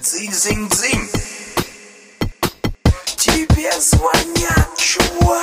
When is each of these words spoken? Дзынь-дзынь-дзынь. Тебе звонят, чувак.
Дзынь-дзынь-дзынь. 0.00 1.10
Тебе 3.16 3.70
звонят, 3.78 4.68
чувак. 4.78 5.39